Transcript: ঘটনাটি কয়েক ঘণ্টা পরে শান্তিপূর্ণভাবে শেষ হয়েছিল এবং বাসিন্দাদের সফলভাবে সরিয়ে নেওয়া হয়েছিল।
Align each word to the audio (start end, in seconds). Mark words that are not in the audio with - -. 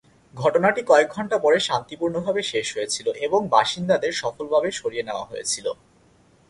ঘটনাটি 0.33 0.81
কয়েক 0.89 1.07
ঘণ্টা 1.15 1.37
পরে 1.39 1.57
শান্তিপূর্ণভাবে 1.59 2.41
শেষ 2.51 2.67
হয়েছিল 2.75 3.07
এবং 3.25 3.39
বাসিন্দাদের 3.47 4.13
সফলভাবে 4.21 4.69
সরিয়ে 4.71 5.07
নেওয়া 5.07 5.25
হয়েছিল। 5.25 5.65